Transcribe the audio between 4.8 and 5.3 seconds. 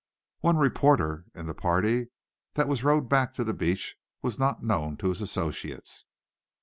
to his